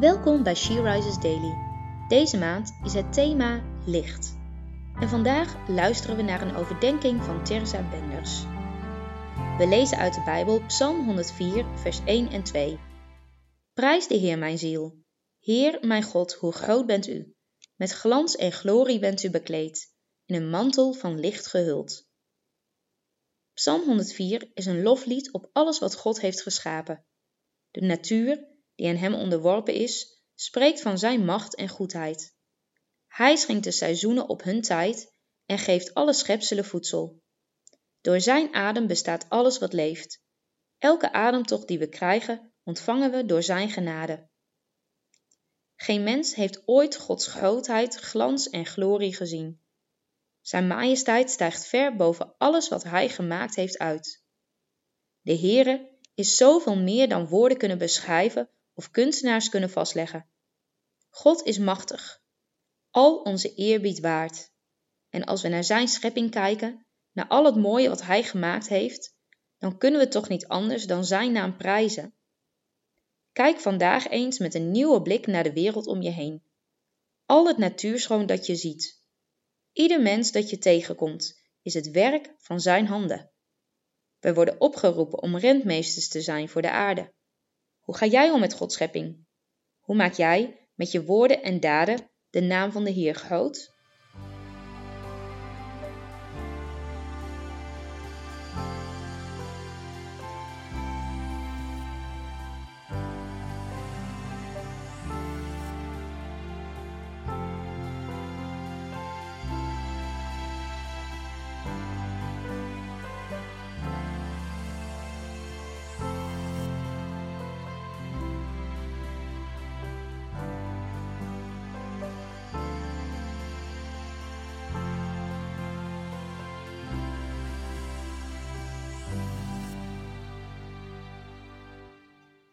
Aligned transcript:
Welkom 0.00 0.42
bij 0.42 0.54
She 0.54 0.82
Rises 0.82 1.18
Daily. 1.18 1.54
Deze 2.08 2.38
maand 2.38 2.78
is 2.84 2.94
het 2.94 3.12
thema 3.12 3.62
licht. 3.86 4.36
En 5.00 5.08
vandaag 5.08 5.68
luisteren 5.68 6.16
we 6.16 6.22
naar 6.22 6.42
een 6.42 6.56
overdenking 6.56 7.22
van 7.22 7.44
Teresa 7.44 7.88
Benders. 7.90 8.42
We 9.58 9.66
lezen 9.68 9.98
uit 9.98 10.14
de 10.14 10.22
Bijbel 10.24 10.66
Psalm 10.66 11.04
104, 11.04 11.66
vers 11.74 12.00
1 12.04 12.30
en 12.30 12.42
2. 12.42 12.78
Prijs 13.74 14.08
de 14.08 14.14
Heer 14.14 14.38
mijn 14.38 14.58
ziel. 14.58 14.96
Heer 15.40 15.78
mijn 15.86 16.02
God, 16.02 16.32
hoe 16.32 16.52
groot 16.52 16.86
bent 16.86 17.08
u. 17.08 17.34
Met 17.76 17.90
glans 17.90 18.36
en 18.36 18.52
glorie 18.52 18.98
bent 18.98 19.22
u 19.22 19.30
bekleed, 19.30 19.92
in 20.26 20.34
een 20.34 20.50
mantel 20.50 20.92
van 20.92 21.20
licht 21.20 21.46
gehuld. 21.46 22.08
Psalm 23.52 23.82
104 23.84 24.50
is 24.54 24.66
een 24.66 24.82
loflied 24.82 25.32
op 25.32 25.50
alles 25.52 25.78
wat 25.78 25.94
God 25.94 26.20
heeft 26.20 26.42
geschapen. 26.42 27.04
De 27.70 27.80
natuur, 27.80 28.52
die 28.74 28.88
aan 28.88 28.96
hem 28.96 29.14
onderworpen 29.14 29.74
is, 29.74 30.22
spreekt 30.34 30.80
van 30.80 30.98
zijn 30.98 31.24
macht 31.24 31.54
en 31.54 31.68
goedheid. 31.68 32.34
Hij 33.06 33.36
schenkt 33.36 33.64
de 33.64 33.70
seizoenen 33.70 34.28
op 34.28 34.42
hun 34.42 34.62
tijd 34.62 35.12
en 35.46 35.58
geeft 35.58 35.94
alle 35.94 36.12
schepselen 36.12 36.64
voedsel. 36.64 37.22
Door 38.00 38.20
zijn 38.20 38.54
adem 38.54 38.86
bestaat 38.86 39.28
alles 39.28 39.58
wat 39.58 39.72
leeft. 39.72 40.22
Elke 40.78 41.12
ademtocht 41.12 41.68
die 41.68 41.78
we 41.78 41.88
krijgen, 41.88 42.52
ontvangen 42.62 43.10
we 43.10 43.26
door 43.26 43.42
zijn 43.42 43.70
genade. 43.70 44.28
Geen 45.76 46.02
mens 46.02 46.34
heeft 46.34 46.62
ooit 46.66 46.96
Gods 46.96 47.26
grootheid, 47.26 47.94
glans 47.94 48.50
en 48.50 48.66
glorie 48.66 49.14
gezien. 49.14 49.62
Zijn 50.40 50.66
majesteit 50.66 51.30
stijgt 51.30 51.66
ver 51.66 51.96
boven 51.96 52.34
alles 52.38 52.68
wat 52.68 52.82
hij 52.82 53.08
gemaakt 53.08 53.54
heeft 53.54 53.78
uit. 53.78 54.24
De 55.20 55.38
Heere 55.38 55.90
is 56.14 56.36
zoveel 56.36 56.76
meer 56.76 57.08
dan 57.08 57.26
woorden 57.26 57.58
kunnen 57.58 57.78
beschrijven 57.78 58.48
of 58.74 58.90
kunstenaars 58.90 59.48
kunnen 59.48 59.70
vastleggen. 59.70 60.28
God 61.08 61.42
is 61.42 61.58
machtig, 61.58 62.22
al 62.90 63.16
onze 63.16 63.54
eerbied 63.54 64.00
waard. 64.00 64.52
En 65.08 65.24
als 65.24 65.42
we 65.42 65.48
naar 65.48 65.64
Zijn 65.64 65.88
schepping 65.88 66.30
kijken, 66.30 66.86
naar 67.12 67.28
al 67.28 67.44
het 67.44 67.56
mooie 67.56 67.88
wat 67.88 68.02
Hij 68.02 68.22
gemaakt 68.22 68.68
heeft, 68.68 69.14
dan 69.58 69.78
kunnen 69.78 70.00
we 70.00 70.08
toch 70.08 70.28
niet 70.28 70.46
anders 70.46 70.86
dan 70.86 71.04
Zijn 71.04 71.32
naam 71.32 71.56
prijzen. 71.56 72.14
Kijk 73.32 73.60
vandaag 73.60 74.08
eens 74.08 74.38
met 74.38 74.54
een 74.54 74.70
nieuwe 74.70 75.02
blik 75.02 75.26
naar 75.26 75.42
de 75.42 75.52
wereld 75.52 75.86
om 75.86 76.02
je 76.02 76.10
heen. 76.10 76.42
Al 77.26 77.46
het 77.46 77.58
natuurschoon 77.58 78.26
dat 78.26 78.46
je 78.46 78.56
ziet. 78.56 79.02
Ieder 79.72 80.02
mens 80.02 80.32
dat 80.32 80.50
je 80.50 80.58
tegenkomt, 80.58 81.40
is 81.62 81.74
het 81.74 81.90
werk 81.90 82.34
van 82.38 82.60
Zijn 82.60 82.86
handen. 82.86 83.30
Wij 84.20 84.34
worden 84.34 84.60
opgeroepen 84.60 85.22
om 85.22 85.36
rentmeesters 85.36 86.08
te 86.08 86.20
zijn 86.20 86.48
voor 86.48 86.62
de 86.62 86.70
aarde. 86.70 87.12
Hoe 87.84 87.96
ga 87.96 88.06
jij 88.06 88.30
om 88.30 88.40
met 88.40 88.54
Gods 88.54 88.74
schepping? 88.74 89.26
Hoe 89.78 89.96
maak 89.96 90.12
jij 90.12 90.68
met 90.74 90.92
je 90.92 91.04
woorden 91.04 91.42
en 91.42 91.60
daden 91.60 92.10
de 92.30 92.40
naam 92.40 92.72
van 92.72 92.84
de 92.84 92.90
Heer 92.90 93.14
groot? 93.14 93.73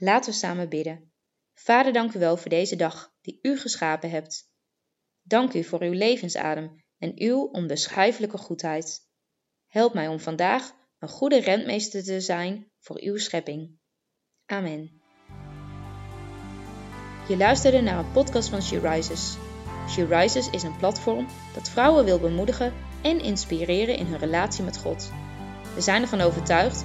Laten 0.00 0.30
we 0.30 0.36
samen 0.36 0.68
bidden. 0.68 1.12
Vader, 1.54 1.92
dank 1.92 2.14
u 2.14 2.18
wel 2.18 2.36
voor 2.36 2.50
deze 2.50 2.76
dag 2.76 3.12
die 3.20 3.38
u 3.42 3.58
geschapen 3.58 4.10
hebt. 4.10 4.50
Dank 5.22 5.54
u 5.54 5.64
voor 5.64 5.82
uw 5.82 5.92
levensadem 5.92 6.84
en 6.98 7.12
uw 7.14 7.40
onbeschrijfelijke 7.40 8.38
goedheid. 8.38 9.06
Help 9.66 9.94
mij 9.94 10.08
om 10.08 10.20
vandaag 10.20 10.72
een 10.98 11.08
goede 11.08 11.40
rentmeester 11.40 12.04
te 12.04 12.20
zijn 12.20 12.70
voor 12.78 13.00
uw 13.00 13.16
schepping. 13.16 13.78
Amen. 14.46 15.02
Je 17.28 17.36
luisterde 17.36 17.80
naar 17.80 17.98
een 17.98 18.12
podcast 18.12 18.48
van 18.48 18.62
She 18.62 18.78
Rises. 18.78 19.36
She 19.88 20.04
Rises 20.04 20.50
is 20.50 20.62
een 20.62 20.76
platform 20.76 21.26
dat 21.54 21.70
vrouwen 21.70 22.04
wil 22.04 22.20
bemoedigen 22.20 22.72
en 23.02 23.20
inspireren 23.20 23.96
in 23.96 24.06
hun 24.06 24.18
relatie 24.18 24.64
met 24.64 24.78
God. 24.78 25.10
We 25.74 25.80
zijn 25.80 26.02
ervan 26.02 26.20
overtuigd 26.20 26.84